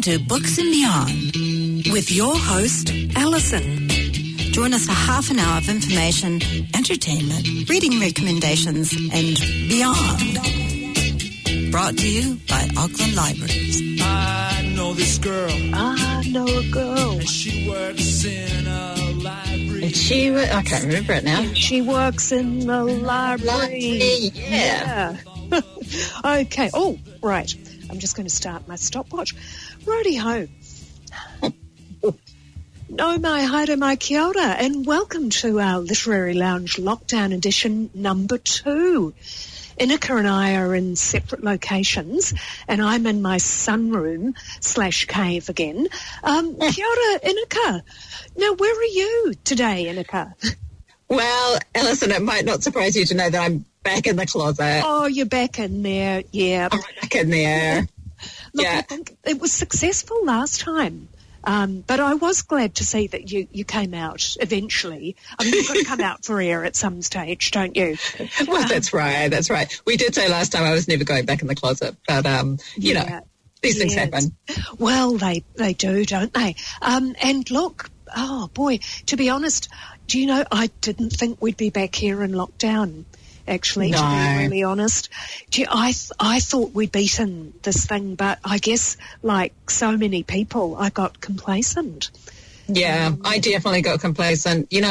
[0.00, 3.86] Welcome to Books and Beyond with your host, Alison.
[4.50, 6.40] Join us for half an hour of information,
[6.74, 9.36] entertainment, reading recommendations, and
[9.68, 10.38] beyond.
[11.70, 14.00] Brought to you by Auckland Libraries.
[14.00, 15.52] I know this girl.
[15.74, 17.18] I know a girl.
[17.18, 19.82] And she works in a library.
[19.84, 21.42] And she, wa- I can't remember it now.
[21.52, 24.30] She works in the library.
[24.32, 25.18] yeah.
[25.52, 25.60] Yeah.
[26.24, 26.70] okay.
[26.72, 27.54] Oh, right.
[27.90, 29.34] I'm just going to start my stopwatch.
[29.86, 30.46] Righty ho.
[32.88, 38.36] Nau mai haere mai kia ora, and welcome to our Literary Lounge Lockdown Edition number
[38.36, 39.14] two.
[39.78, 42.34] Inika and I are in separate locations,
[42.68, 45.88] and I'm in my sunroom slash cave again.
[46.22, 47.82] Um, kia ora, Inika.
[48.36, 50.34] Now, where are you today, Inika?
[51.08, 54.82] Well, Alison, it might not surprise you to know that I'm back in the closet.
[54.84, 56.22] Oh, you're back in there.
[56.32, 56.68] Yeah.
[56.70, 57.88] I'm back in there.
[58.54, 58.82] Look, I yeah.
[58.82, 61.08] think it was successful last time.
[61.42, 65.16] Um, but I was glad to see that you, you came out eventually.
[65.38, 67.96] I mean, you've got to come out for air at some stage, don't you?
[68.46, 69.28] Well, that's right.
[69.28, 69.80] That's right.
[69.86, 72.58] We did say last time I was never going back in the closet, but um,
[72.76, 73.04] you Yeah.
[73.04, 73.20] know,
[73.62, 74.36] these things happen.
[74.78, 76.56] Well, they, they do, don't they?
[76.82, 79.68] Um, and look, oh boy, to be honest,
[80.08, 83.04] do you know, I didn't think we'd be back here in lockdown.
[83.48, 85.08] Actually, to be really honest,
[85.50, 90.22] Gee, I th- I thought we'd beaten this thing, but I guess like so many
[90.22, 92.10] people, I got complacent.
[92.72, 94.72] Yeah, I definitely got complacent.
[94.72, 94.88] You know,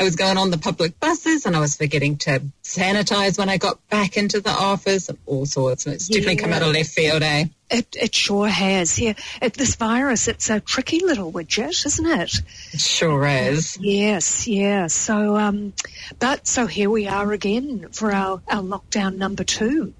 [0.00, 3.58] I was going on the public buses and I was forgetting to sanitize when I
[3.58, 5.86] got back into the office and all sorts.
[5.86, 7.46] And it's definitely come out of left field, eh?
[7.70, 8.98] It, it sure has.
[8.98, 12.34] Yeah, it, this virus, it's a tricky little widget, isn't it?
[12.72, 13.78] It sure is.
[13.80, 14.88] Yes, yeah.
[14.88, 15.72] So, um,
[16.18, 19.94] but so here we are again for our, our lockdown number two.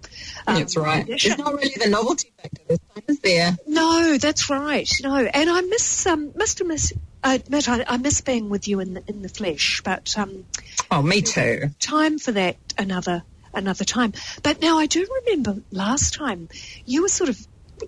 [0.47, 1.05] Um, That's right.
[1.09, 3.57] It's not really the novelty factor this time, is there?
[3.67, 4.89] No, that's right.
[5.03, 6.93] No, and I miss, um, must admit,
[7.23, 10.45] admit I, I miss being with you in the, in the flesh, but um,
[10.91, 11.71] Oh, me too.
[11.81, 13.23] time for that another
[13.55, 14.13] another time.
[14.43, 16.49] But now I do remember last time
[16.87, 17.39] you were sort of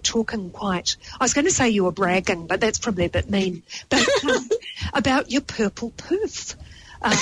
[0.03, 0.97] talking quite.
[1.21, 3.63] I was going to say you were bragging, but that's probably a bit mean.
[3.89, 4.49] But um,
[4.93, 6.57] about your purple poof.
[7.01, 7.13] Um,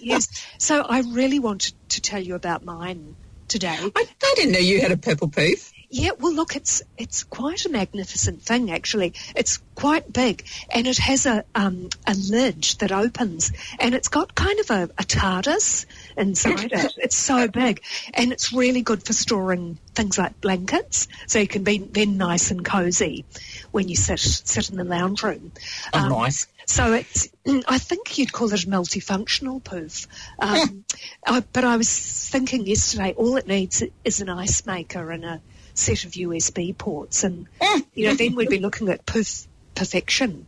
[0.00, 0.18] you-
[0.58, 3.14] so I really wanted to tell you about mine
[3.48, 3.76] today.
[3.78, 5.72] I, I didn't know you had a purple poof.
[5.88, 9.14] Yeah, well, look, it's it's quite a magnificent thing, actually.
[9.36, 14.34] It's quite big, and it has a um, a lid that opens, and it's got
[14.34, 15.86] kind of a, a TARDIS
[16.16, 16.94] inside it.
[16.98, 17.82] It's so big,
[18.14, 22.50] and it's really good for storing things like blankets, so you can be then nice
[22.50, 23.24] and cozy
[23.70, 25.52] when you sit sit in the lounge room.
[25.92, 26.46] Oh, Um, nice.
[26.66, 27.28] so it's,
[27.68, 30.06] I think you'd call it a multifunctional poof.
[30.38, 30.84] Um,
[31.26, 35.40] I, but I was thinking yesterday, all it needs is an ice maker and a
[35.74, 37.46] set of USB ports, and
[37.94, 40.46] you know, then we'd be looking at poof perfection.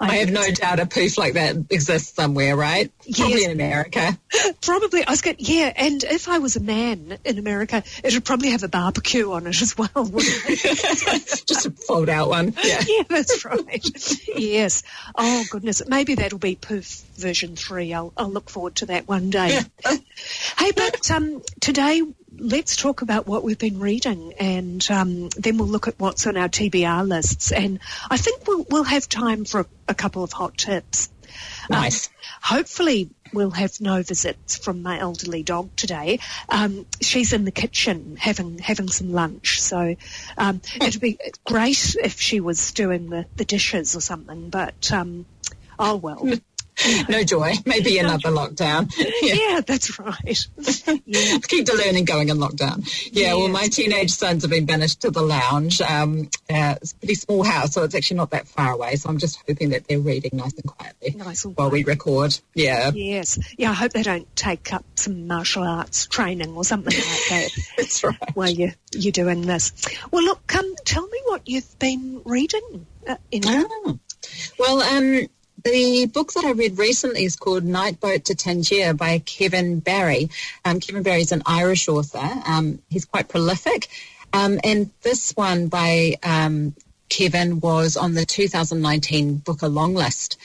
[0.00, 2.90] I have no doubt a poof like that exists somewhere, right?
[3.14, 3.44] Probably Yes.
[3.44, 4.18] in America.
[4.62, 8.24] Probably, I was going, yeah, and if I was a man in America, it would
[8.24, 9.88] probably have a barbecue on it as well.
[11.46, 12.54] Just a fold out one.
[12.64, 12.80] Yeah.
[12.88, 13.86] yeah, that's right.
[14.36, 14.82] yes.
[15.14, 17.92] Oh goodness, maybe that'll be Poof version three.
[17.92, 19.60] I'll, I'll look forward to that one day.
[20.58, 22.02] hey, but um, today
[22.44, 26.36] let's talk about what we've been reading, and um, then we'll look at what's on
[26.36, 27.50] our TBR lists.
[27.50, 31.10] And I think we'll we'll have time for a, a couple of hot tips.
[31.68, 32.10] Nice.
[32.42, 36.20] Hopefully, we'll have no visits from my elderly dog today.
[36.48, 39.96] Um, she's in the kitchen having having some lunch, so
[40.36, 44.50] um, it'd be great if she was doing the, the dishes or something.
[44.50, 45.26] But um,
[45.78, 46.28] oh well.
[47.08, 47.54] No joy.
[47.66, 48.92] Maybe another lockdown.
[49.22, 49.34] Yeah.
[49.34, 50.38] Yeah, that's right.
[51.06, 51.38] Yeah.
[51.48, 52.86] Keep the learning going in lockdown.
[53.12, 55.80] Yeah, well, my teenage sons have been banished to the lounge.
[55.80, 58.96] Um, uh, it's a pretty small house, so it's actually not that far away.
[58.96, 62.38] So I'm just hoping that they're reading nice and quietly Nice and while we record.
[62.54, 63.38] Yeah, Yes.
[63.56, 67.48] Yeah, I hope they don't take up some martial arts training or something like that
[67.76, 68.16] that's right.
[68.34, 69.72] while you, you're doing this.
[70.10, 72.86] Well, look, come tell me what you've been reading.
[73.06, 73.98] Uh, in Oh.
[74.58, 75.28] Well, um,
[75.64, 80.28] the book that I read recently is called Night Boat to Tangier by Kevin Barry.
[80.62, 82.28] Um, Kevin Barry is an Irish author.
[82.46, 83.88] Um, he's quite prolific.
[84.34, 86.74] Um, and this one by um,
[87.08, 90.36] Kevin was on the 2019 Booker long list.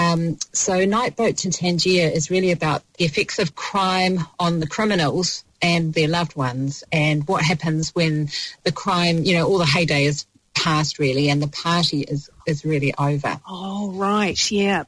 [0.00, 4.66] Um, so Night Boat to Tangier is really about the effects of crime on the
[4.66, 8.30] criminals and their loved ones and what happens when
[8.64, 10.26] the crime, you know, all the heyday is
[10.66, 13.38] past really and the party is, is really over.
[13.48, 14.50] Oh, right.
[14.50, 14.84] Yeah.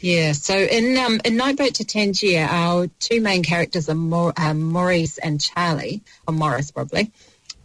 [0.00, 4.32] Yeah, so in um, in Night Boat to Tangier, our two main characters are Mor-
[4.36, 7.12] um, Maurice and Charlie, or Morris probably.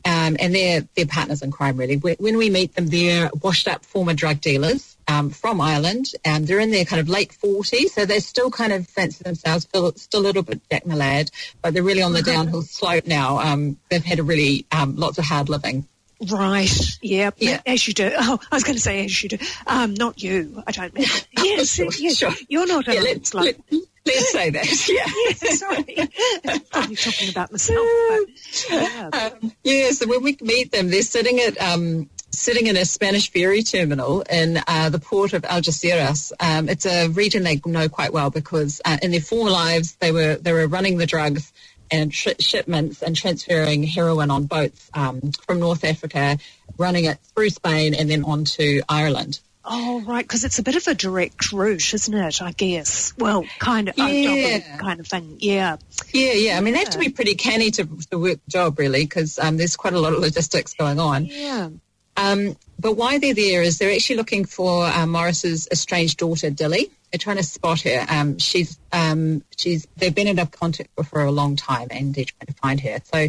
[0.05, 1.77] um, and they're they're partners in crime.
[1.77, 6.05] Really, when when we meet them, they're washed up former drug dealers um, from Ireland.
[6.25, 9.65] Um, they're in their kind of late forties, so they still kind of fancy themselves,
[9.65, 11.31] feel still a little bit Jack Malad,
[11.63, 13.39] but they're really on the downhill slope now.
[13.39, 15.87] Um, they've had a really um, lots of hard living.
[16.31, 16.71] Right.
[17.01, 17.31] Yeah.
[17.37, 17.61] Yeah.
[17.65, 18.11] As you do.
[18.17, 19.37] Oh, I was going to say as you do.
[19.67, 20.63] Um, not you.
[20.65, 21.05] I don't mean.
[21.37, 21.69] Yes.
[21.69, 22.17] Sure, yes.
[22.17, 22.33] sure.
[22.49, 23.45] You're not Yeah, a let, slope.
[23.71, 24.65] let, let's say that.
[24.89, 25.05] Yeah.
[25.27, 26.59] Yeah, sorry.
[26.71, 27.87] Probably talking about myself.
[28.09, 29.09] But, yeah.
[29.13, 33.31] Um, yeah, so when we meet them, they're sitting at um, sitting in a Spanish
[33.31, 36.31] ferry terminal in uh, the port of Algeciras.
[36.39, 40.11] Um, it's a region they know quite well because uh, in their former lives they
[40.11, 41.51] were they were running the drugs
[41.91, 46.37] and sh- shipments and transferring heroin on boats um, from North Africa,
[46.77, 49.39] running it through Spain and then on to Ireland.
[49.69, 52.41] Oh, right, because it's a bit of a direct route, isn't it?
[52.41, 53.13] I guess.
[53.17, 54.77] Well, kind of, Yeah.
[54.77, 55.37] kind of thing.
[55.39, 55.75] Yeah.
[56.13, 56.57] Yeah, yeah.
[56.57, 59.37] I mean, they have to be pretty canny to, to work the job, really, because
[59.37, 61.25] um, there's quite a lot of logistics going on.
[61.25, 61.69] Yeah.
[62.15, 66.89] Um, but why they're there is they're actually looking for uh, Morris's estranged daughter, Dilly.
[67.11, 68.05] They're trying to spot her.
[68.09, 72.13] Um, she's um, she's they've been in contact with her for a long time, and
[72.13, 72.99] they're trying to find her.
[73.03, 73.27] So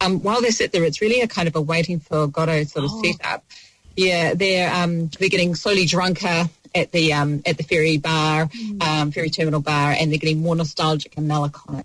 [0.00, 2.84] um, while they sit there, it's really a kind of a waiting for Godot sort
[2.86, 3.02] of Oh.
[3.02, 3.44] setup.
[3.96, 8.48] Yeah, they're um, they're getting slowly drunker at the um, at the ferry bar,
[8.80, 11.84] um, ferry terminal bar, and they're getting more nostalgic and melancholic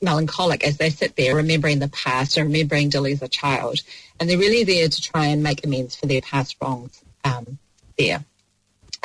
[0.00, 3.82] melancholic as they sit there remembering the past and remembering Dilly as a child.
[4.20, 7.58] And they're really there to try and make amends for their past wrongs um,
[7.98, 8.24] there.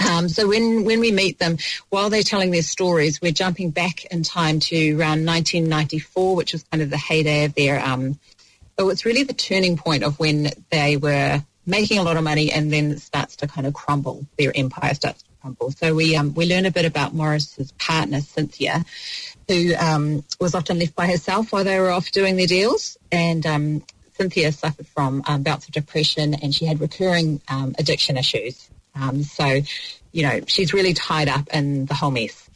[0.09, 1.57] Um, so when, when we meet them,
[1.89, 6.63] while they're telling their stories, we're jumping back in time to around 1994, which was
[6.63, 8.19] kind of the heyday of their, um,
[8.77, 12.51] so it's really the turning point of when they were making a lot of money
[12.51, 14.25] and then starts to kind of crumble.
[14.37, 15.71] Their empire starts to crumble.
[15.71, 18.83] So we, um, we learn a bit about Morris's partner, Cynthia,
[19.47, 22.97] who um, was often left by herself while they were off doing their deals.
[23.11, 28.17] And um, Cynthia suffered from um, bouts of depression and she had recurring um, addiction
[28.17, 28.69] issues.
[28.95, 29.61] Um, so,
[30.11, 32.49] you know, she's really tied up in the whole mess.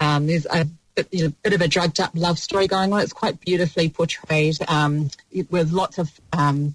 [0.00, 3.00] Um, there's a bit, you know, bit of a drugged up love story going on.
[3.00, 5.10] It's quite beautifully portrayed um,
[5.50, 6.74] with lots of um,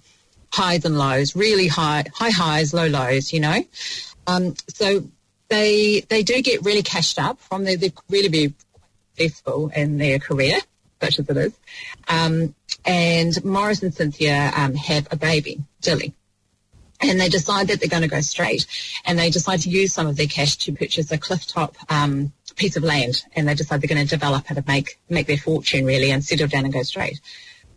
[0.52, 3.62] highs and lows, really high, high highs, low lows, you know.
[4.26, 5.04] Um, so
[5.48, 8.54] they they do get really cashed up from their, they've really been
[9.16, 10.58] successful in their career,
[11.02, 11.52] such as it is.
[12.08, 16.14] Um, and Morris and Cynthia um, have a baby, Dilly.
[17.02, 18.66] And they decide that they're going to go straight.
[19.04, 22.76] And they decide to use some of their cash to purchase a clifftop um, piece
[22.76, 23.24] of land.
[23.34, 26.24] And they decide they're going to develop it and make, make their fortune, really, and
[26.24, 27.20] settle down and go straight.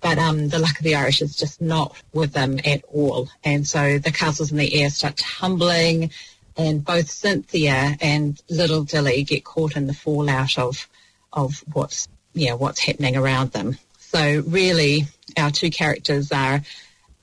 [0.01, 3.29] But um, the luck of the Irish is just not with them at all.
[3.45, 6.11] And so the castles in the air start tumbling,
[6.57, 10.87] and both Cynthia and little Dilly get caught in the fallout of
[11.31, 13.77] of what's you know what's happening around them.
[13.97, 15.05] So really,
[15.37, 16.61] our two characters are,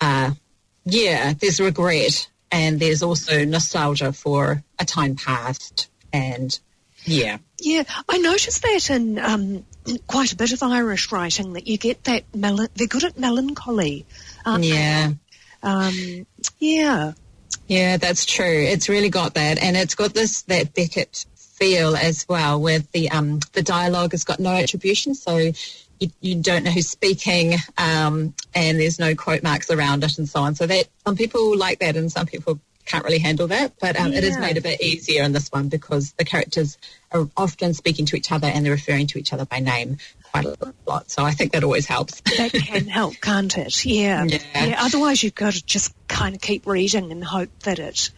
[0.01, 0.33] uh,
[0.85, 6.59] yeah, there's regret and there's also nostalgia for a time past, and
[7.05, 9.65] yeah, Yeah, I noticed that in um,
[10.07, 14.05] quite a bit of Irish writing that you get that mel- they're good at melancholy.
[14.59, 15.13] yeah.
[15.63, 16.27] Um,
[16.59, 17.13] yeah.
[17.69, 18.65] Yeah, that's true.
[18.65, 23.11] It's really got that, and it's got this that Beckett feel as well, where the
[23.11, 25.53] um the dialogue has got no attribution, so
[26.01, 30.29] you, you don't know who's speaking, um, and there's no quote marks around it, and
[30.29, 30.55] so on.
[30.55, 33.75] So that some people like that, and some people can't really handle that.
[33.81, 36.77] But um, it is made a bit easier in this one because the characters
[37.13, 39.99] are often speaking to each other and they're referring to each other by name
[40.33, 41.11] quite a lot.
[41.11, 42.21] So I think that always helps.
[42.21, 43.85] That can help, can't it?
[43.85, 44.25] Yeah.
[44.25, 44.77] Yeah.
[44.79, 48.11] Otherwise, you've got to just kind of keep reading and hope that it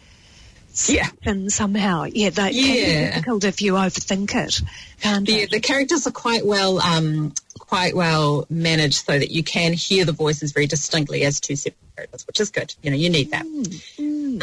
[0.89, 1.09] Yeah.
[1.25, 2.75] and somehow, yeah, that can Yeah.
[3.07, 4.61] be difficult if you overthink it,
[5.01, 9.73] can't The, the characters are quite well um, quite well managed so that you can
[9.73, 12.75] hear the voices very distinctly as two separate characters, which is good.
[12.83, 13.45] You know, you need that.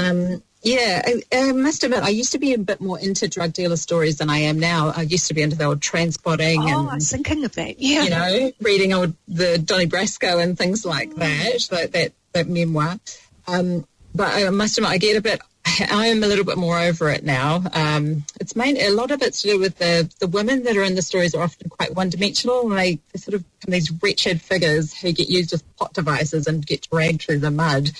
[0.03, 3.53] Um, yeah, I, I must admit, I used to be a bit more into drug
[3.53, 4.91] dealer stories than I am now.
[4.95, 7.79] I used to be into the old Trainspotting Oh, I and was thinking of that.
[7.79, 8.03] Yeah.
[8.03, 12.99] you know, reading old the Donnie Brasco and things like that, that that, that memoir.
[13.47, 15.39] Um, but I must admit, I get a bit.
[15.81, 17.63] I am a little bit more over it now.
[17.73, 20.83] Um, it's main a lot of it's to do with the the women that are
[20.83, 22.69] in the stories are often quite one dimensional.
[22.69, 26.65] And they they're sort of these wretched figures who get used as plot devices and
[26.65, 27.91] get dragged through the mud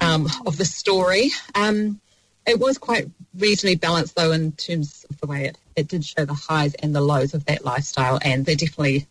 [0.00, 1.30] um, of the story.
[1.54, 2.00] Um,
[2.46, 6.24] it was quite reasonably balanced though in terms of the way it, it did show
[6.24, 9.06] the highs and the lows of that lifestyle and they're definitely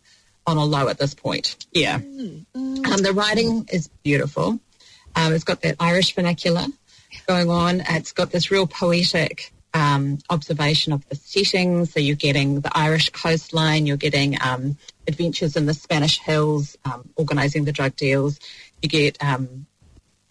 [0.46, 1.56] on a low at this point.
[1.72, 1.96] Yeah.
[1.96, 4.58] Um, the writing is beautiful.
[5.16, 6.66] Um, it's got that Irish vernacular
[7.26, 7.82] going on.
[7.88, 11.92] It's got this real poetic um, observation of the settings.
[11.92, 14.76] So you're getting the Irish coastline, you're getting um,
[15.06, 18.40] adventures in the Spanish hills, um, organising the drug deals.
[18.82, 19.66] You get um,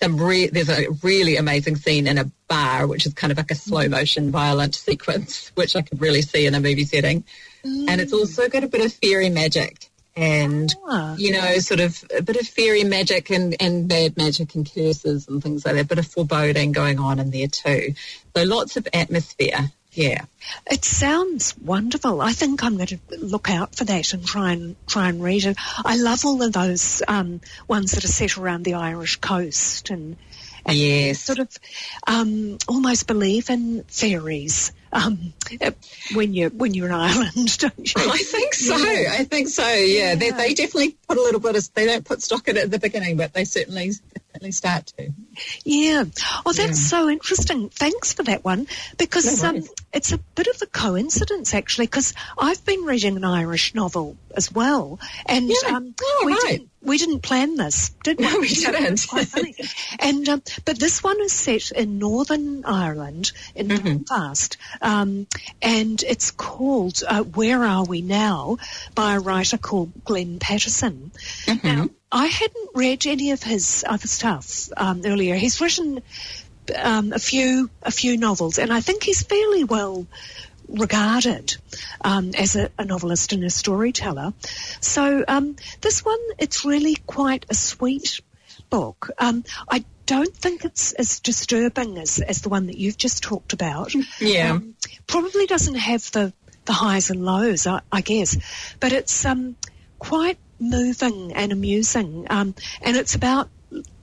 [0.02, 3.52] some re- there's a really amazing scene in a bar, which is kind of like
[3.52, 7.24] a slow motion violent sequence, which I could really see in a movie setting.
[7.64, 9.89] And it's also got a bit of fairy magic
[10.20, 11.16] and, Ah.
[11.18, 15.28] you know, sort of a bit of fairy magic and, and bad magic and curses
[15.28, 17.94] and things like that, a bit of foreboding going on in there too.
[18.36, 19.72] So lots of atmosphere.
[19.92, 20.26] Yeah.
[20.70, 22.22] It sounds wonderful.
[22.22, 25.46] I think I'm going to look out for that and try and try and read
[25.46, 25.58] it.
[25.84, 30.18] I love all of those um, ones that are set around the Irish coast and,
[30.66, 31.22] and Yes.
[31.22, 31.50] sort of
[32.06, 35.34] um, almost believe in fairies um,
[36.14, 37.94] when you when you're in Ireland, don't you?
[38.12, 38.76] I think so.
[38.76, 39.68] I think so.
[39.70, 41.74] Yeah, They, they definitely put a little bit of.
[41.74, 45.12] They don't put stock in it at the beginning, but they certainly definitely start to.
[45.64, 46.06] Yeah.
[46.46, 47.70] Oh, that's so interesting.
[47.70, 48.68] Thanks for that one
[48.98, 53.24] because No um, it's a bit of a coincidence actually because I've been reading an
[53.24, 55.76] Irish novel as well, and Yeah.
[55.76, 56.42] um, Oh, we right.
[56.48, 58.26] didn't we didn't plan this, did we?
[58.26, 59.06] No, we didn't.
[59.08, 59.56] Quite funny.
[60.00, 63.98] and um, but this one is set in Northern Ireland in Mm-hmm.
[63.98, 65.28] Belfast, um,
[65.62, 68.58] and it's called uh, "Where Are We Now"
[68.96, 71.12] by a writer called Glenn Patterson.
[71.46, 71.68] Mm-hmm.
[71.68, 75.36] Now, I hadn't read any of his other stuff um, earlier.
[75.36, 76.02] He's written
[76.76, 80.08] um, a few a few novels, and I think he's fairly well
[80.70, 81.56] regarded
[82.02, 84.34] um, as a, a novelist and a storyteller.
[84.80, 88.22] So um, this one, it's really quite a sweet
[88.70, 89.10] book.
[89.18, 93.54] Um, I don't think it's as disturbing as, as the one that you've just talked
[93.54, 93.94] about.
[94.20, 94.54] Yeah.
[94.54, 94.76] Um,
[95.08, 96.34] probably doesn't have the,
[96.66, 98.38] the highs and lows, I, I guess,
[98.80, 99.56] but it's um,
[99.98, 102.28] quite moving and amusing.
[102.30, 103.50] Um, and it's about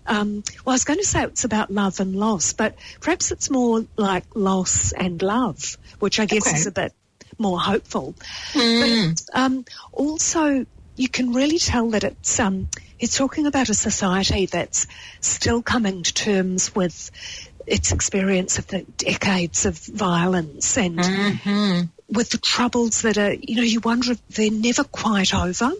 [0.08, 3.50] um, well, I was going to say it's about love and loss, but perhaps it's
[3.50, 6.56] more like loss and love, which I guess Okay.
[6.56, 6.92] is a bit
[7.38, 8.14] more hopeful.
[8.54, 14.46] But um, also, you can really tell that it's um, it's talking about a society
[14.46, 14.86] that's
[15.20, 17.10] still coming to terms with
[17.66, 20.98] its experience of the decades of violence and
[22.08, 25.72] with the troubles that are, you know, you wonder if they're never quite over.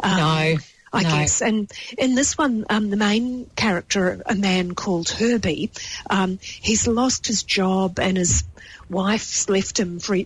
[0.00, 0.56] Um, No,
[0.92, 1.10] I no.
[1.10, 1.40] guess.
[1.40, 5.70] And in this one, um, the main character, a man called Herbie,
[6.08, 8.44] um, he's lost his job and his
[8.88, 10.16] wife's left him for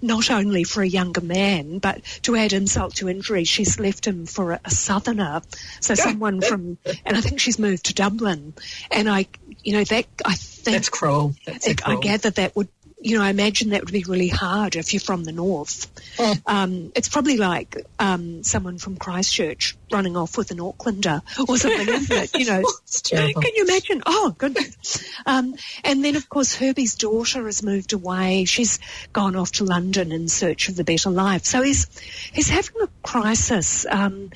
[0.00, 4.26] not only for a younger man, but to add insult to injury, she's left him
[4.26, 5.42] for a, a southerner.
[5.80, 8.54] So someone from, and I think she's moved to Dublin.
[8.90, 9.26] And I,
[9.64, 11.34] you know, that I think That's cruel.
[11.44, 11.98] That's I, so cruel.
[11.98, 12.68] I gather that would,
[13.06, 15.86] you know, I imagine that would be really hard if you're from the north.
[16.44, 21.88] Um, it's probably like um, someone from Christchurch running off with an Aucklander or something,
[21.88, 22.34] isn't it?
[22.34, 22.62] You know,
[23.40, 24.02] can you imagine?
[24.06, 25.08] Oh, goodness.
[25.24, 28.44] Um, and then, of course, Herbie's daughter has moved away.
[28.44, 28.80] She's
[29.12, 31.44] gone off to London in search of the better life.
[31.44, 31.86] So he's
[32.32, 33.86] he's having a crisis.
[33.88, 34.30] Um,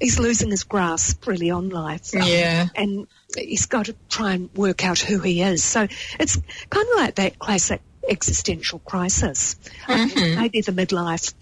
[0.00, 2.14] he's losing his grasp really on life.
[2.14, 2.68] Yeah.
[2.74, 3.06] and
[3.38, 5.62] he's got to try and work out who he is.
[5.64, 5.86] So
[6.18, 6.36] it's
[6.70, 11.34] kind of like that classic existential crisis, Um, maybe the midlife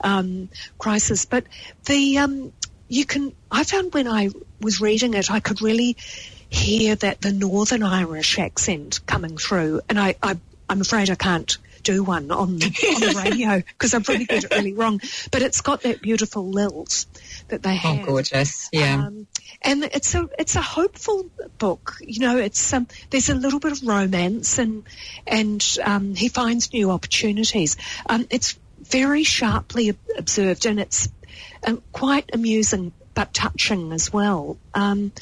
[0.00, 1.24] um, crisis.
[1.24, 1.44] But
[1.86, 2.52] the um,
[2.88, 3.34] you can.
[3.50, 4.30] I found when I
[4.60, 5.96] was reading it, I could really
[6.48, 11.56] hear that the Northern Irish accent coming through, and I, I I'm afraid I can't
[11.82, 15.00] do one on, on the radio because I probably get it really wrong.
[15.30, 17.06] But it's got that beautiful lilt
[17.48, 17.92] that they have.
[17.92, 18.06] Oh, have.
[18.06, 18.68] gorgeous.
[18.72, 19.06] Yeah.
[19.06, 19.26] Um,
[19.60, 21.26] and it's a it's a hopeful
[21.58, 21.96] book.
[22.00, 24.84] You know, it's um, there's a little bit of romance and
[25.26, 27.76] and um, he finds new opportunities.
[28.08, 31.08] Um, it's very sharply observed and it's
[31.64, 34.56] um, quite amusing but touching as well.
[34.74, 35.12] Um,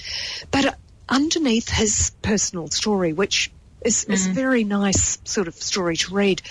[0.51, 0.73] but uh,
[1.09, 3.51] underneath his personal story, which
[3.85, 6.43] is, is a very nice sort of story to read.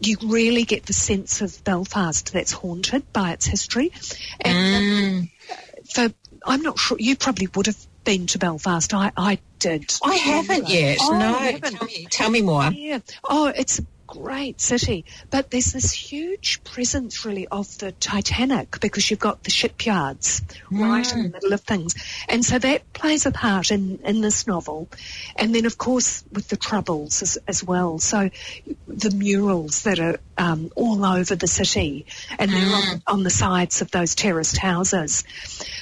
[0.00, 3.92] You really get the sense of Belfast that's haunted by its history,
[4.40, 5.30] and um,
[5.90, 6.14] for
[6.46, 8.94] I'm not sure you probably would have been to Belfast.
[8.94, 9.92] I I did.
[10.04, 10.98] I haven't yet.
[11.00, 11.32] Oh, no.
[11.34, 11.76] haven't?
[11.76, 12.70] Tell me, tell me more.
[12.70, 13.00] Yeah.
[13.28, 19.20] Oh, it's great city, but there's this huge presence really of the Titanic because you've
[19.20, 21.94] got the shipyards right in the middle of things,
[22.28, 24.88] and so that plays a part in in this novel,
[25.36, 28.00] and then of course with the troubles as, as well.
[28.00, 28.30] So
[28.88, 32.06] the murals that are um, all over the city,
[32.38, 35.22] and they're on, on the sides of those terraced houses.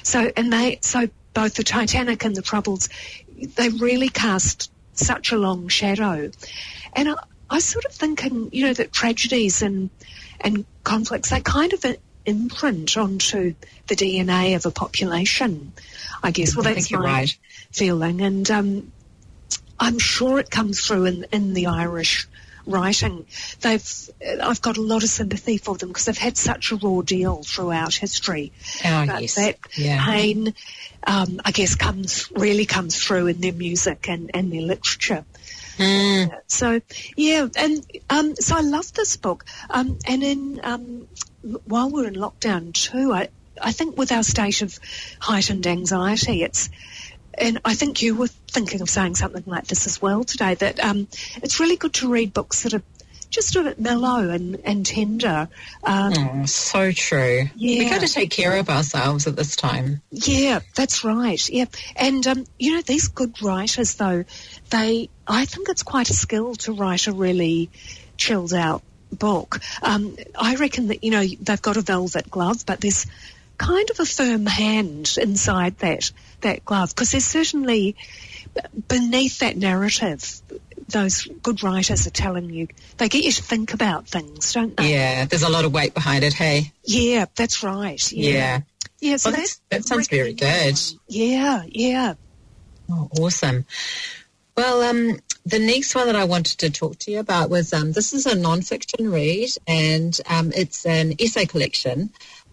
[0.02, 2.88] So and they so both the Titanic and the troubles,
[3.36, 6.30] they really cast such a long shadow.
[6.94, 7.14] And I,
[7.48, 9.90] I was sort of thinking, you know, that tragedies and
[10.40, 11.84] and conflicts they kind of
[12.24, 13.54] imprint onto
[13.86, 15.72] the DNA of a population.
[16.22, 16.56] I guess.
[16.56, 17.36] Well, that's my right.
[17.70, 18.92] feeling, and um,
[19.78, 22.26] I'm sure it comes through in in the Irish
[22.66, 23.26] writing,
[23.60, 24.10] they've
[24.42, 27.42] I've got a lot of sympathy for them because they've had such a raw deal
[27.44, 28.52] throughout history.
[28.84, 29.34] Oh, But yes.
[29.36, 30.04] that Yeah.
[30.04, 30.54] pain,
[31.06, 35.24] um, I guess, comes really comes through in their music and, and their literature.
[35.78, 36.32] Mm.
[36.46, 36.80] So
[37.16, 39.44] yeah, and um, so I love this book.
[39.70, 41.08] Um, and in um,
[41.64, 43.28] while we're in lockdown too, I
[43.60, 44.78] I think with our state of
[45.20, 46.70] heightened anxiety, it's
[47.38, 50.54] and I think you were thinking of saying something like this as well today.
[50.54, 51.08] That um,
[51.42, 52.82] it's really good to read books that are
[53.36, 55.48] just a bit mellow and and tender.
[55.84, 57.48] Um, Oh, so true.
[57.54, 57.90] We Yeah.
[57.90, 60.02] got to take care of ourselves at this time.
[60.10, 61.48] Yeah, that's right.
[61.48, 64.24] Yeah, and um, you know these good writers, though,
[64.70, 67.70] they I think it's quite a skill to write a really
[68.16, 69.60] chilled out book.
[69.82, 73.06] Um, I reckon that you know they've got a velvet glove, but there's
[73.58, 77.96] kind of a firm hand inside that that glove because there's certainly
[78.88, 80.40] beneath that narrative.
[80.88, 84.92] Those good writers are telling you they get you to think about things, don't they?
[84.92, 86.32] Yeah, there's a lot of weight behind it.
[86.32, 88.12] Hey, Yeah, that's right.
[88.12, 88.30] yeah.
[88.30, 88.60] Yeah,
[89.00, 89.16] yeah.
[89.16, 90.80] so Well, that sounds very good.
[91.08, 92.14] Yeah, yeah.
[92.90, 93.66] Oh, awesome.
[94.56, 97.92] Well, um, the next one that I wanted to talk to you about was um,
[97.92, 102.10] this is a nonfiction read, and um, it's an essay collection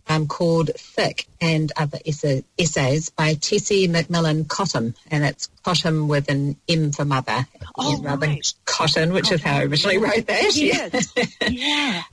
[0.10, 6.29] um, called Thick and Other Essay, Essays by Tressie McMillan Cottom, and it's Cottom with
[6.29, 8.39] an M for mother, Oh, rather than.
[8.65, 10.55] Cotton, which is how I originally wrote that.
[10.55, 11.13] Yes.
[11.50, 12.03] yeah.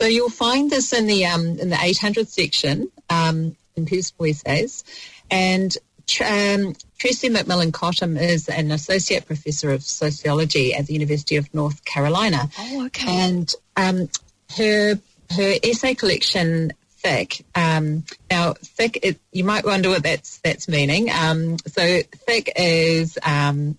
[0.00, 4.84] So you'll find this in the um, in the 800 section um, in Personal Essays,
[5.30, 5.76] and
[6.20, 11.84] um, Tressie McMillan Cottom is an associate professor of sociology at the University of North
[11.84, 13.06] Carolina, Oh, okay.
[13.08, 14.08] and um,
[14.56, 14.98] her
[15.30, 16.72] her essay collection.
[16.98, 17.44] Thick.
[17.54, 18.98] Um, now, thick.
[19.02, 21.10] It, you might wonder what that's that's meaning.
[21.10, 23.78] Um, so, thick is um,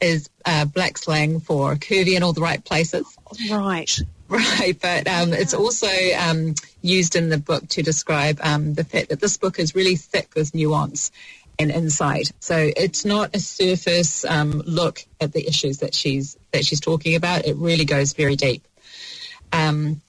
[0.00, 3.06] is uh, black slang for curvy in all the right places.
[3.50, 3.98] right.
[4.30, 9.08] Right, but um, it's also um, used in the book to describe um, the fact
[9.08, 11.10] that this book is really thick with nuance
[11.58, 12.30] and insight.
[12.38, 17.16] So it's not a surface um, look at the issues that she's that she's talking
[17.16, 17.44] about.
[17.44, 18.68] It really goes very deep.
[19.52, 20.00] Um,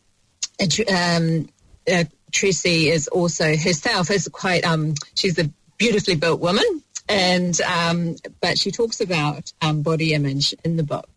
[0.59, 1.49] and um,
[1.91, 4.65] uh, Tressie is also herself is quite.
[4.65, 10.53] Um, she's a beautifully built woman, and um, but she talks about um, body image
[10.63, 11.07] in the book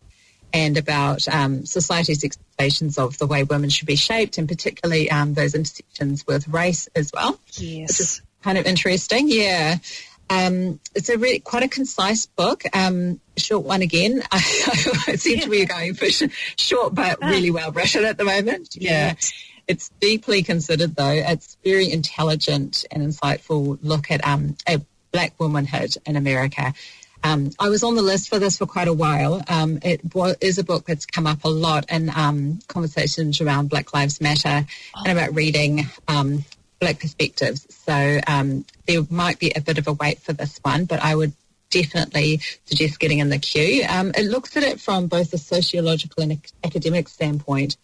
[0.53, 5.33] and about um, society's expectations of the way women should be shaped, and particularly um,
[5.33, 7.99] those intersections with race as well, which Yes.
[7.99, 9.27] is kind of interesting.
[9.29, 9.77] Yeah.
[10.27, 14.23] Um, it's a really quite a concise book, um, short one again.
[14.31, 14.37] I,
[15.07, 16.23] I seem to be going for sh-
[16.57, 18.75] short but really well written at the moment.
[18.75, 19.09] Yeah.
[19.09, 19.33] Yes.
[19.67, 21.09] It's deeply considered though.
[21.11, 26.73] It's very intelligent and insightful look at um, a black womanhood in America.
[27.23, 29.41] Um, I was on the list for this for quite a while.
[29.47, 30.01] Um, it
[30.41, 34.67] is a book that's come up a lot in um, conversations around Black Lives Matter
[35.05, 36.45] and about reading um,
[36.79, 37.65] Black perspectives.
[37.85, 41.15] So um, there might be a bit of a wait for this one, but I
[41.15, 41.33] would
[41.71, 43.83] definitely suggest getting in the queue.
[43.89, 47.77] Um, it looks at it from both a sociological and ac- academic standpoint,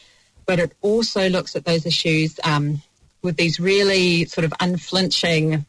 [0.46, 2.82] but it also looks at those issues um,
[3.22, 5.66] with these really sort of unflinching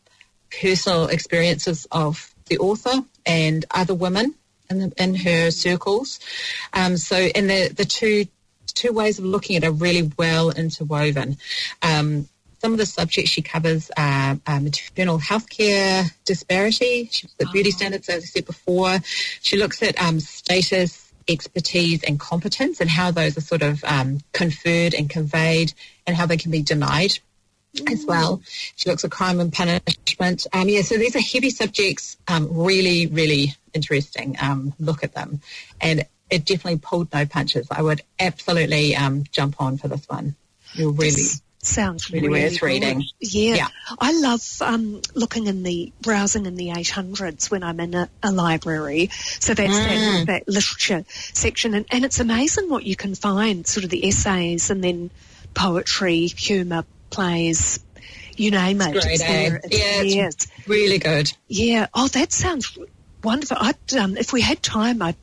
[0.60, 4.34] personal experiences of the author and other women
[4.70, 6.20] in, the, in her circles.
[6.72, 8.26] Um, so, and the, the two
[8.74, 11.36] two ways of looking at it are really well interwoven.
[11.82, 12.28] Um,
[12.60, 17.52] some of the subjects she covers are uh, maternal health care disparity, she looks at
[17.52, 18.98] beauty standards, as I said before.
[19.40, 24.20] She looks at um, status, expertise, and competence, and how those are sort of um,
[24.32, 25.72] conferred and conveyed,
[26.06, 27.18] and how they can be denied
[27.90, 28.42] as well.
[28.76, 30.46] She looks at crime and punishment.
[30.52, 32.16] Um, yeah, so these are heavy subjects.
[32.28, 34.36] Um, really, really interesting.
[34.40, 35.40] Um, look at them,
[35.80, 37.68] and it definitely pulled no punches.
[37.70, 40.36] I would absolutely um, jump on for this one.
[40.74, 41.10] You're really.
[41.10, 42.66] This sounds really really, worth good.
[42.66, 43.04] reading.
[43.20, 43.54] Yeah.
[43.54, 43.68] Yeah.
[43.98, 48.32] I love um, looking in the browsing in the 800s when I'm in a, a
[48.32, 49.08] library.
[49.40, 50.26] So that's Mm.
[50.26, 53.66] that, that literature section, and, and it's amazing what you can find.
[53.66, 55.10] Sort of the essays, and then
[55.54, 57.78] poetry, humour, plays.
[58.36, 58.92] You name it.
[58.92, 59.58] Great, It's eh?
[59.64, 60.46] It's Yeah, it's.
[60.46, 61.32] It's- Really good.
[61.48, 61.86] Yeah.
[61.94, 62.76] Oh, that sounds
[63.22, 63.56] wonderful.
[63.60, 65.16] I'd, um, if we had time, I'd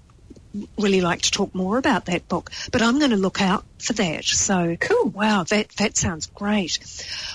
[0.77, 2.51] really like to talk more about that book.
[2.71, 4.25] But I'm going to look out for that.
[4.25, 5.09] So Cool.
[5.09, 6.79] Wow, that that sounds great.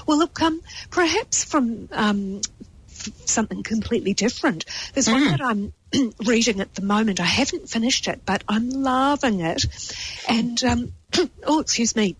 [0.07, 2.40] Well, look, um, perhaps from um,
[3.27, 4.64] something completely different.
[4.92, 5.72] There's one that I'm
[6.24, 7.20] reading at the moment.
[7.20, 9.64] I haven't finished it, but I'm loving it.
[10.29, 10.92] And um,
[11.44, 12.16] oh, excuse me.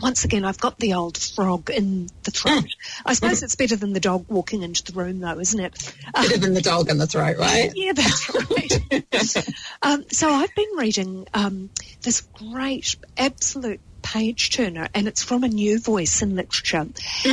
[0.00, 2.66] Once again, I've got the old frog in the throat.
[3.06, 5.94] I suppose it's better than the dog walking into the room, though, isn't it?
[6.14, 7.72] Um, Better than the dog in the throat, right?
[7.74, 9.48] yeah, that's right.
[9.82, 11.70] um, so I've been reading um,
[12.02, 16.86] this great, absolute page turner, and it's from a new voice in literature.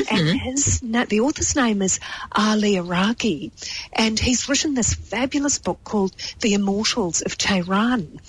[0.09, 1.99] And his na- the author's name is
[2.31, 3.51] Ali Araghi,
[3.93, 8.19] and he's written this fabulous book called The Immortals of Tehran.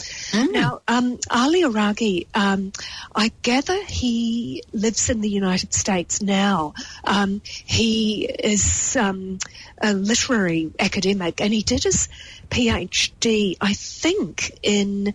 [0.52, 2.72] Now, um, Ali Araghi, um,
[3.14, 6.74] I gather he lives in the United States now.
[7.04, 9.38] Um, he is um,
[9.80, 12.08] a literary academic, and he did his
[12.50, 15.14] PhD, I think, in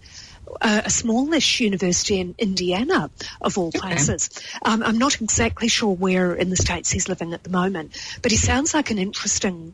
[0.62, 3.10] a smallish university in Indiana,
[3.42, 4.30] of all places.
[4.64, 8.32] Um, I'm not exactly sure where in the States he's living at the moment, but
[8.32, 9.74] he sounds like an interesting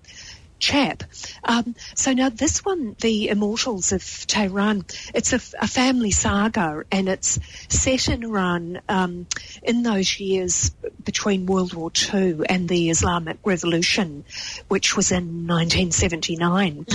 [0.60, 1.04] chap.
[1.44, 7.38] Um, so now this one, The Immortals of Tehran, it's a family saga and it's
[7.68, 9.28] set in Iran um,
[9.62, 10.70] in those years
[11.04, 14.24] between World War II and the Islamic Revolution,
[14.70, 16.86] which was in 1979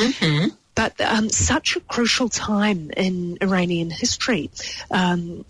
[0.78, 4.48] but um, such a crucial time in Iranian history
[4.92, 5.44] um,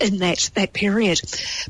[0.00, 1.20] in that that period.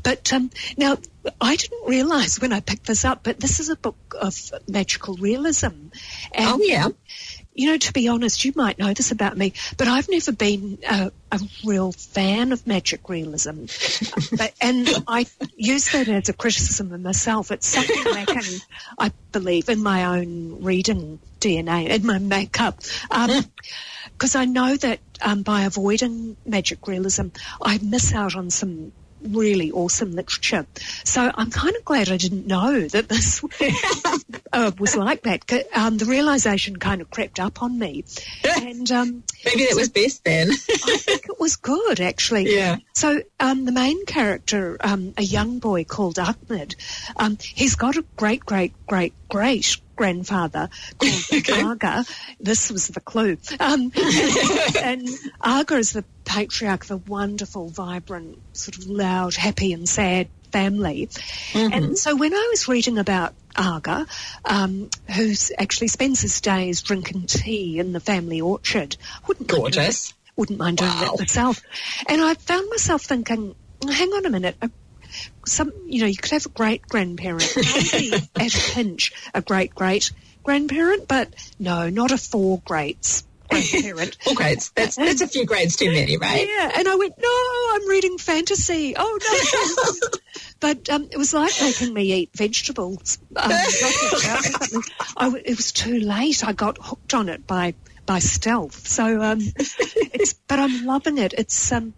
[0.03, 0.99] But um, now
[1.41, 4.35] I didn't realise when I picked this up, but this is a book of
[4.67, 5.89] magical realism.
[6.31, 6.89] And, Oh, yeah.
[7.55, 10.77] You know, to be honest, you might know this about me, but I've never been
[10.87, 13.65] a, a real fan of magic realism.
[14.37, 15.25] but, and I
[15.57, 17.51] use that as a criticism of myself.
[17.51, 18.59] It's something lacking,
[18.99, 22.79] I believe, in my own reading DNA, in my makeup.
[23.09, 27.27] Because I know that um, by avoiding magic realism,
[27.61, 28.91] I miss out on some
[29.21, 30.65] really awesome literature.
[31.03, 33.43] So I'm kind of glad I didn't know that this
[34.53, 35.67] uh, was like that.
[35.73, 38.05] Um, the realization kind of crept up on me.
[38.59, 40.49] And um, Maybe that was best then.
[40.69, 42.53] I think it was good, actually.
[42.53, 42.77] Yeah.
[42.93, 46.75] So um, the main character, um, a young boy called Ahmed,
[47.15, 52.05] um, he's got a great, great, great, great grandfather called Aga.
[52.39, 53.37] This was the clue.
[53.59, 55.09] Um, and, and
[55.41, 61.09] Aga is the patriarch of a wonderful, vibrant, sort of loud, happy and sad family.
[61.55, 64.05] And so when I was reading about Aga,
[64.45, 68.95] um, who actually spends his days drinking tea in the family orchard,
[69.27, 70.09] wouldn't mind doing Gorgeous.
[70.09, 71.01] that- wouldn't mind doing Wow.
[71.01, 71.61] that myself.
[72.07, 73.55] And I found myself thinking,
[73.89, 74.55] hang on a minute.
[74.61, 74.69] A,
[75.47, 80.11] some, you know, you could have a great grandparent, at a pinch, a great great
[80.43, 84.17] grandparent, but no, not a four greats grandparent.
[84.27, 84.71] All grades.
[84.75, 86.47] That's, that's a few grades too many, right?
[86.47, 88.95] Yeah, and I went, no, I'm reading fantasy.
[88.97, 90.19] Oh no.
[90.59, 93.19] but um, it was like making me eat vegetables.
[93.35, 93.51] Um,
[95.17, 96.43] I it was too late.
[96.45, 98.87] I got hooked on it by by stealth.
[98.87, 101.33] So, um, it's, but I'm loving it.
[101.37, 101.93] It's um,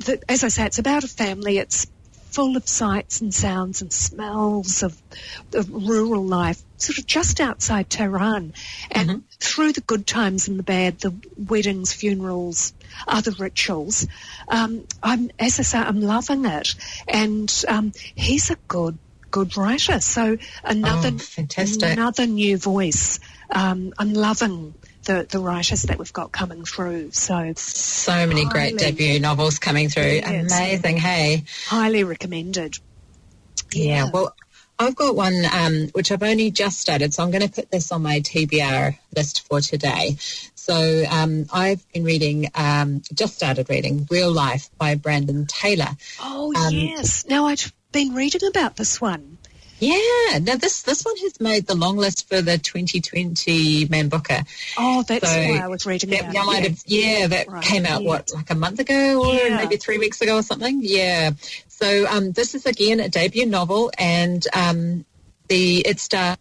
[0.00, 1.58] the, as I say, it's about a family.
[1.58, 1.86] It's
[2.26, 5.00] full of sights and sounds and smells of,
[5.54, 8.52] of rural life, sort of just outside Tehran.
[8.90, 12.72] And through the good times and the bad, the weddings, funerals,
[13.08, 14.06] other rituals,
[14.48, 16.74] um, I'm, as I say, I'm loving it.
[17.08, 18.98] And um, he's a good,
[19.30, 20.00] good writer.
[20.00, 21.90] So another, Oh, fantastic.
[21.92, 23.18] another new voice.
[23.50, 24.74] Um, I'm loving
[25.06, 27.12] the, the writers that we've got coming through.
[27.12, 30.02] So So many great debut novels coming through.
[30.04, 30.52] Yes.
[30.52, 31.44] Amazing, hey?
[31.66, 32.74] highly recommended.
[33.72, 34.34] Yeah, well,
[34.78, 37.90] I've got one um, which I've only just started, so I'm going to put this
[37.92, 40.16] on my TBR list for today.
[40.54, 45.88] So um, I've been reading, um, just started reading Real Life by Brandon Taylor.
[46.20, 47.24] Oh Um, yes.
[47.26, 49.35] Now I've been reading about this one.
[49.78, 54.40] Yeah, now this this one has made the long list for the 2020 Man Booker.
[54.78, 56.46] Oh, that's So why I was reading That, about it.
[56.46, 56.68] might yeah.
[56.68, 58.08] have, yeah, that Right, came out yeah.
[58.08, 59.56] what like a month ago or Yeah.
[59.56, 60.80] maybe three weeks ago or something.
[60.82, 61.32] Yeah.
[61.68, 65.04] So um, this is again a debut novel, and um,
[65.48, 66.38] the it stars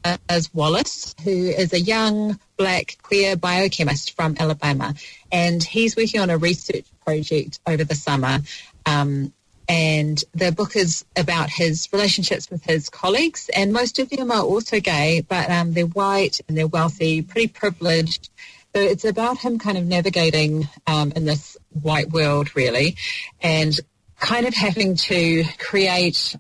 [0.54, 4.96] Wallace, who is a young black queer biochemist from Alabama,
[5.32, 8.40] and he's working on a research project over the summer.
[8.86, 9.34] Um,
[9.68, 14.44] and the book is about his relationships with his colleagues, and most of them are
[14.44, 18.30] also gay, but um, they're white and they're wealthy, pretty privileged.
[18.74, 22.98] So it's about him kind of navigating um, in this white world, really,
[23.42, 23.80] and
[24.20, 26.36] kind of having to create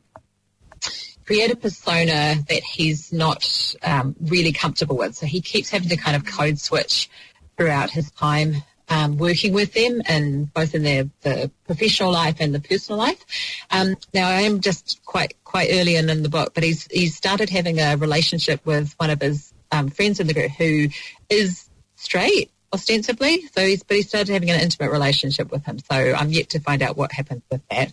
[1.25, 5.15] create a persona that he's not um, really comfortable with.
[5.15, 7.09] So he keeps having to kind of code switch
[7.57, 8.57] throughout his time
[8.89, 13.23] um, working with them, and both in their the professional life and the personal life.
[13.71, 17.15] Um, now I am just quite quite early in, in the book, but he's he's
[17.15, 20.87] started having a relationship with one of his um, friends in the group who
[21.29, 23.47] is straight ostensibly.
[23.47, 25.79] So he's but he started having an intimate relationship with him.
[25.79, 27.91] So I'm yet to find out what happens with that.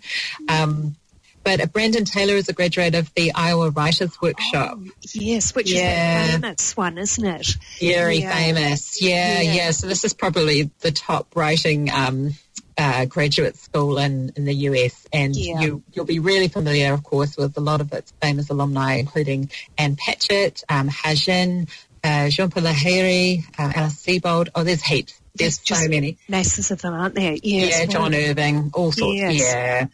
[0.48, 0.96] Um,
[1.44, 4.78] but uh, Brandon Taylor is a graduate of the Iowa Writers Workshop.
[5.12, 6.24] Yes, which Yeah.
[6.24, 7.56] is a famous one, isn't it?
[7.80, 8.34] Very Yeah.
[8.36, 9.00] famous.
[9.02, 9.52] Yeah, Yeah.
[9.54, 12.34] yeah, So this is probably the top writing um,
[12.78, 15.60] uh, graduate school in, in the US, and Yeah.
[15.60, 19.50] you you'll be really familiar, of course, with a lot of its famous alumni, including
[19.76, 21.68] Ann Patchett, um, Ha Jin,
[22.02, 24.48] uh, Jhumpa Lahiri, uh, Alice Sebold.
[24.54, 25.14] Oh, there's heaps.
[25.34, 26.18] There's, There's so many.
[26.28, 27.32] Masses of them, aren't there?
[27.42, 29.16] Yeah, Yes, John Irving, all sorts.
[29.18, 29.40] Yes.
[29.40, 29.86] Yeah.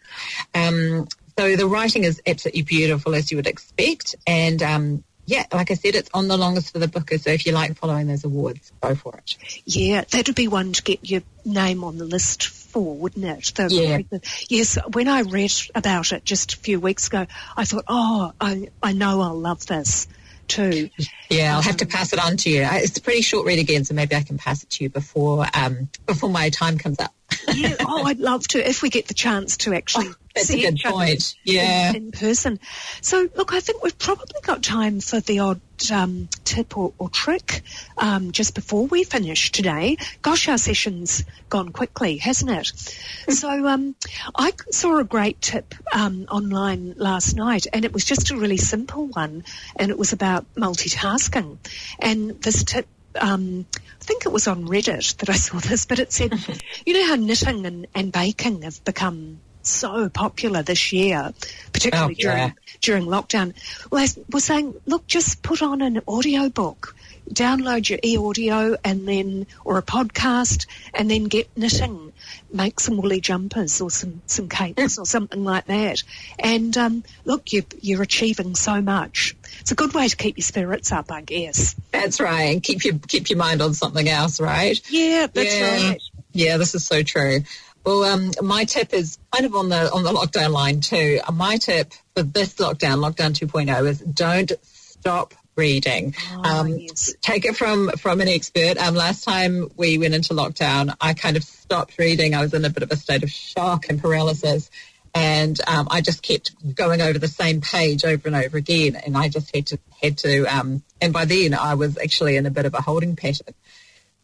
[0.53, 1.07] Um,
[1.39, 5.75] so the writing is absolutely beautiful, as you would expect, and um, yeah, like I
[5.75, 7.21] said, it's on the longest for the bookers.
[7.21, 9.37] So if you like following those awards, go for it.
[9.63, 13.53] Yeah, that'd be one to get your name on the list for, wouldn't it?
[13.55, 14.19] The- Yeah.
[14.49, 17.25] yes, when I read about it just a few weeks ago,
[17.55, 20.07] I thought, oh, I, I know I'll love this
[20.49, 20.89] too.
[21.29, 22.67] Yeah, I'll have to pass it on to you.
[22.69, 25.45] It's a pretty short read again, so maybe I can pass it to you before
[25.53, 27.13] um, before my time comes up.
[27.53, 30.15] Yeah, oh, I'd love to if we get the chance to actually Oh,
[30.47, 31.35] that's a good point.
[31.43, 31.89] Yeah.
[31.89, 32.59] in, in person.
[33.01, 37.09] So, look, I think we've probably got time for the odd um, tip or, or
[37.09, 37.61] trick
[37.97, 39.97] um, just before we finish today.
[40.21, 42.67] Gosh, our session's gone quickly, hasn't it?
[43.29, 43.95] so, um,
[44.35, 48.57] I saw a great tip um, online last night, and it was just a really
[48.57, 49.43] simple one,
[49.75, 51.57] and it was about multitasking.
[51.99, 55.99] And this tip um, I think it was on Reddit that I saw this, but
[55.99, 56.33] it said,
[56.85, 61.33] you know how knitting and, and baking have become so popular this year,
[61.73, 62.31] particularly Oh, yeah.
[62.31, 63.53] during during lockdown.
[63.91, 66.95] I was saying, look, just put on an audio book,
[67.29, 72.13] download your e-audio, and then or a podcast, and then get knitting,
[72.53, 76.03] make some woolly jumpers or some some capes or something like that.
[76.39, 79.35] And um, look, you you're achieving so much.
[79.59, 81.75] It's a good way to keep your spirits up, I guess.
[81.91, 82.53] That's right.
[82.53, 84.79] And keep your keep your mind on something else, right?
[84.89, 85.87] Yeah, that's yeah.
[85.89, 86.01] right.
[86.31, 87.41] Yeah, this is so true.
[87.85, 91.19] Well, um, my tip is kind of on the on the lockdown line too.
[91.33, 96.15] My tip for this lockdown, lockdown 2.0, is don't stop reading.
[96.31, 97.13] Oh, yes.
[97.21, 98.77] Take it from from an expert.
[98.77, 102.33] Um, last time we went into lockdown, I kind of stopped reading.
[102.33, 104.69] I was in a bit of a state of shock and paralysis.
[105.15, 109.17] And um, I just kept going over the same page over and over again, and
[109.17, 110.45] I just had to had to.
[110.45, 113.55] Um, and by then, I was actually in a bit of a holding pattern.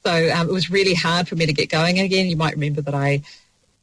[0.05, 2.27] So um, it was really hard for me to get going again.
[2.27, 3.23] You might remember that I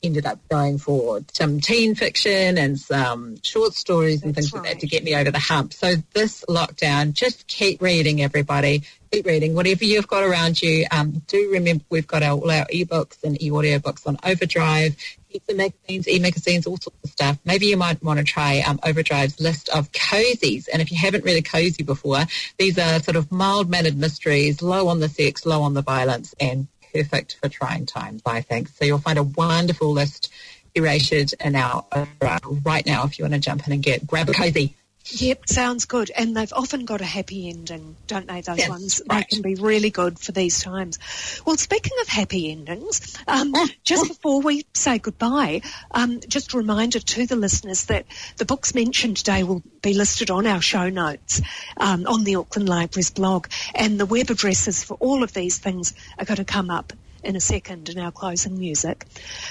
[0.02, 4.72] ended up going for some teen fiction and some short stories and That's things like
[4.72, 5.72] that to get me over the hump.
[5.72, 8.82] So this lockdown, just keep reading, everybody.
[9.12, 9.54] Keep reading.
[9.54, 13.40] Whatever you've got around you, um, do remember we've got our, all our ebooks and
[13.42, 14.96] e-audio books on Overdrive,
[15.28, 17.38] heaps of magazines, e-magazines, all sorts of stuff.
[17.44, 20.66] Maybe you might want to try um, Overdrive's list of cozies.
[20.72, 22.24] And if you haven't read a cozy before,
[22.58, 26.66] these are sort of mild-mannered mysteries, low on the sex, low on the violence, and
[26.92, 28.68] perfect for trying times, I think.
[28.68, 30.32] So you'll find a wonderful list
[30.74, 34.28] curated in our Overdrive right now if you want to jump in and get grab
[34.28, 34.76] a cozy.
[35.10, 36.10] Yep, sounds good.
[36.16, 39.02] And they've often got a happy ending, don't they, those That's ones?
[39.08, 39.26] right.
[39.28, 40.98] They can be really good for these times.
[41.44, 43.52] Well, speaking of happy endings, um,
[43.84, 48.74] just before we say goodbye, um, just a reminder to the listeners that the books
[48.74, 51.42] mentioned today will be listed on our show notes
[51.76, 53.48] um, on the Auckland Library's blog.
[53.74, 57.36] And the web addresses for all of these things are going to come up in
[57.36, 59.06] a second in our closing music.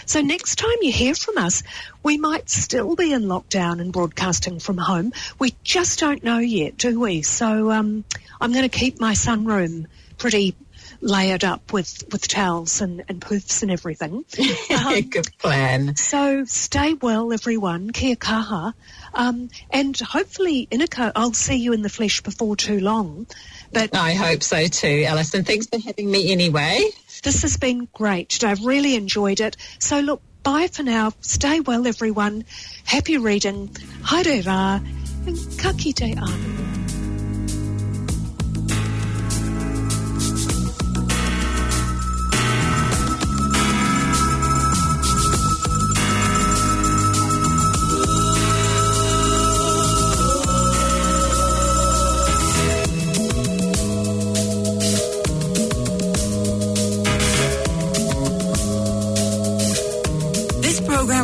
[0.05, 1.63] So next time you hear from us,
[2.03, 5.13] we might still be in lockdown and broadcasting from home.
[5.39, 7.21] We just don't know yet, do we?
[7.21, 8.03] So um,
[8.39, 10.55] I'm going to keep my sunroom pretty
[11.01, 14.25] layered up with, with towels and, and poofs and everything.
[14.71, 15.95] Um, Good plan.
[15.95, 17.91] so stay well, everyone.
[17.91, 18.73] Kia kaha.
[19.13, 23.27] Um, and hopefully, Inika, I'll see you in the flesh before too long.
[23.71, 25.43] But I hope so too, Alison.
[25.43, 26.83] Thanks for having me anyway.
[27.23, 28.43] This has been great.
[28.43, 29.57] I've really enjoyed it.
[29.79, 31.11] So look, bye for now.
[31.21, 32.45] Stay well, everyone.
[32.85, 33.69] Happy reading.
[34.03, 34.83] Haere rā.
[35.27, 36.70] And ka kite anō.